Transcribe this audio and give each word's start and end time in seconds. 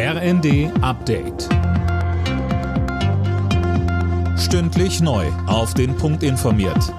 RND 0.00 0.70
Update. 0.80 1.48
Stündlich 4.38 5.00
neu. 5.00 5.26
Auf 5.48 5.74
den 5.74 5.96
Punkt 5.96 6.22
informiert. 6.22 6.94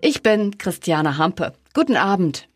Ich 0.00 0.22
bin 0.22 0.56
Christiane 0.56 1.18
Hampe. 1.18 1.52
Guten 1.74 1.96
Abend. 1.96 2.48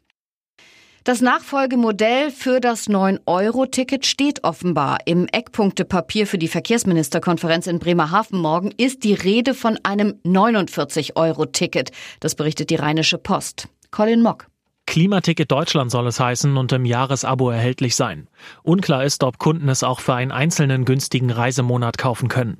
Das 1.04 1.20
Nachfolgemodell 1.20 2.30
für 2.30 2.60
das 2.60 2.88
9-Euro-Ticket 2.88 4.06
steht 4.06 4.42
offenbar. 4.42 4.96
Im 5.04 5.26
Eckpunktepapier 5.26 6.26
für 6.26 6.38
die 6.38 6.48
Verkehrsministerkonferenz 6.48 7.66
in 7.66 7.80
Bremerhaven 7.80 8.38
morgen 8.38 8.70
ist 8.70 9.04
die 9.04 9.12
Rede 9.12 9.52
von 9.52 9.78
einem 9.82 10.18
49-Euro-Ticket. 10.24 11.90
Das 12.20 12.34
berichtet 12.34 12.70
die 12.70 12.76
Rheinische 12.76 13.18
Post. 13.18 13.68
Colin 13.90 14.22
Mock. 14.22 14.46
Klimaticket 14.94 15.50
Deutschland 15.50 15.90
soll 15.90 16.06
es 16.06 16.20
heißen 16.20 16.56
und 16.56 16.70
im 16.70 16.84
Jahresabo 16.84 17.50
erhältlich 17.50 17.96
sein. 17.96 18.28
Unklar 18.62 19.02
ist, 19.02 19.24
ob 19.24 19.40
Kunden 19.40 19.68
es 19.68 19.82
auch 19.82 19.98
für 19.98 20.14
einen 20.14 20.30
einzelnen 20.30 20.84
günstigen 20.84 21.32
Reisemonat 21.32 21.98
kaufen 21.98 22.28
können. 22.28 22.58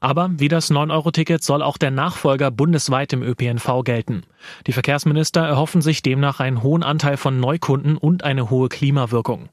Aber 0.00 0.30
wie 0.36 0.48
das 0.48 0.72
9-Euro-Ticket 0.72 1.44
soll 1.44 1.62
auch 1.62 1.78
der 1.78 1.92
Nachfolger 1.92 2.50
bundesweit 2.50 3.12
im 3.12 3.22
ÖPNV 3.22 3.84
gelten. 3.84 4.24
Die 4.66 4.72
Verkehrsminister 4.72 5.42
erhoffen 5.42 5.80
sich 5.80 6.02
demnach 6.02 6.40
einen 6.40 6.64
hohen 6.64 6.82
Anteil 6.82 7.16
von 7.16 7.38
Neukunden 7.38 7.96
und 7.96 8.24
eine 8.24 8.50
hohe 8.50 8.68
Klimawirkung. 8.68 9.48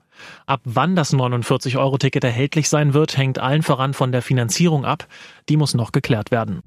Ab 0.48 0.62
wann 0.64 0.96
das 0.96 1.14
49-Euro-Ticket 1.14 2.24
erhältlich 2.24 2.68
sein 2.68 2.96
wird, 2.96 3.16
hängt 3.16 3.38
allen 3.38 3.62
voran 3.62 3.94
von 3.94 4.12
der 4.12 4.24
Finanzierung 4.24 4.86
ab. 4.86 5.06
Die 5.50 5.58
muss 5.58 5.76
noch 5.76 5.92
geklärt 5.92 6.32
werden. 6.32 6.64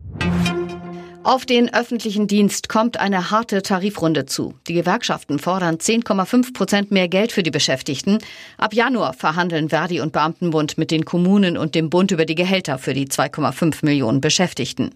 Auf 1.26 1.44
den 1.44 1.74
öffentlichen 1.74 2.28
Dienst 2.28 2.68
kommt 2.68 3.00
eine 3.00 3.32
harte 3.32 3.60
Tarifrunde 3.60 4.26
zu. 4.26 4.54
Die 4.68 4.74
Gewerkschaften 4.74 5.40
fordern 5.40 5.78
10,5 5.78 6.54
Prozent 6.54 6.92
mehr 6.92 7.08
Geld 7.08 7.32
für 7.32 7.42
die 7.42 7.50
Beschäftigten. 7.50 8.18
Ab 8.58 8.72
Januar 8.74 9.12
verhandeln 9.12 9.70
Verdi 9.70 10.00
und 10.00 10.12
Beamtenbund 10.12 10.78
mit 10.78 10.92
den 10.92 11.04
Kommunen 11.04 11.58
und 11.58 11.74
dem 11.74 11.90
Bund 11.90 12.12
über 12.12 12.26
die 12.26 12.36
Gehälter 12.36 12.78
für 12.78 12.94
die 12.94 13.08
2,5 13.08 13.84
Millionen 13.84 14.20
Beschäftigten. 14.20 14.94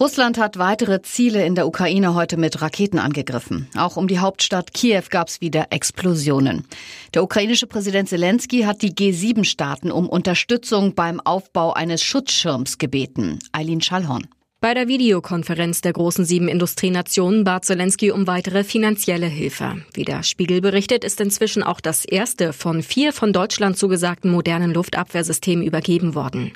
Russland 0.00 0.36
hat 0.36 0.58
weitere 0.58 1.00
Ziele 1.02 1.46
in 1.46 1.54
der 1.54 1.68
Ukraine 1.68 2.16
heute 2.16 2.36
mit 2.36 2.60
Raketen 2.60 2.98
angegriffen. 2.98 3.68
Auch 3.76 3.96
um 3.96 4.08
die 4.08 4.18
Hauptstadt 4.18 4.74
Kiew 4.74 5.04
gab 5.10 5.28
es 5.28 5.40
wieder 5.40 5.68
Explosionen. 5.70 6.66
Der 7.14 7.22
ukrainische 7.22 7.68
Präsident 7.68 8.08
Zelensky 8.08 8.62
hat 8.62 8.82
die 8.82 8.94
G7-Staaten 8.94 9.92
um 9.92 10.08
Unterstützung 10.08 10.96
beim 10.96 11.20
Aufbau 11.20 11.72
eines 11.72 12.02
Schutzschirms 12.02 12.78
gebeten. 12.78 13.38
Eileen 13.52 13.80
Schallhorn. 13.80 14.26
Bei 14.62 14.74
der 14.74 14.88
Videokonferenz 14.88 15.80
der 15.80 15.94
großen 15.94 16.26
sieben 16.26 16.46
Industrienationen 16.46 17.44
bat 17.44 17.64
Zelensky 17.64 18.10
um 18.10 18.26
weitere 18.26 18.62
finanzielle 18.62 19.26
Hilfe. 19.26 19.82
Wie 19.94 20.04
der 20.04 20.22
Spiegel 20.22 20.60
berichtet, 20.60 21.02
ist 21.02 21.18
inzwischen 21.18 21.62
auch 21.62 21.80
das 21.80 22.04
erste 22.04 22.52
von 22.52 22.82
vier 22.82 23.14
von 23.14 23.32
Deutschland 23.32 23.78
zugesagten 23.78 24.30
modernen 24.30 24.74
Luftabwehrsystemen 24.74 25.64
übergeben 25.64 26.14
worden. 26.14 26.52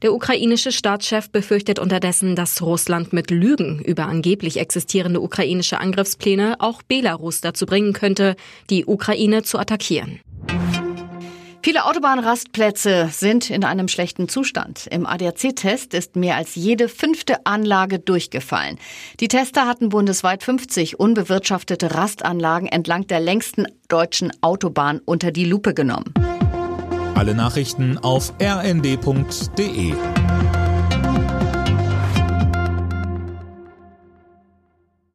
Der 0.00 0.14
ukrainische 0.14 0.72
Staatschef 0.72 1.28
befürchtet 1.28 1.78
unterdessen, 1.78 2.36
dass 2.36 2.62
Russland 2.62 3.12
mit 3.12 3.30
Lügen 3.30 3.80
über 3.84 4.06
angeblich 4.06 4.58
existierende 4.58 5.20
ukrainische 5.20 5.78
Angriffspläne 5.78 6.56
auch 6.58 6.80
Belarus 6.80 7.42
dazu 7.42 7.66
bringen 7.66 7.92
könnte, 7.92 8.34
die 8.70 8.86
Ukraine 8.86 9.42
zu 9.42 9.58
attackieren. 9.58 10.20
Viele 11.64 11.84
Autobahnrastplätze 11.84 13.08
sind 13.12 13.48
in 13.48 13.62
einem 13.62 13.86
schlechten 13.86 14.28
Zustand. 14.28 14.88
Im 14.88 15.06
ADAC-Test 15.06 15.94
ist 15.94 16.16
mehr 16.16 16.34
als 16.34 16.56
jede 16.56 16.88
fünfte 16.88 17.46
Anlage 17.46 18.00
durchgefallen. 18.00 18.78
Die 19.20 19.28
Tester 19.28 19.68
hatten 19.68 19.88
bundesweit 19.88 20.42
50 20.42 20.98
unbewirtschaftete 20.98 21.94
Rastanlagen 21.94 22.66
entlang 22.66 23.06
der 23.06 23.20
längsten 23.20 23.66
deutschen 23.86 24.32
Autobahn 24.40 25.00
unter 25.04 25.30
die 25.30 25.44
Lupe 25.44 25.72
genommen. 25.72 26.12
Alle 27.14 27.36
Nachrichten 27.36 27.96
auf 27.96 28.32
rnd.de 28.42 29.94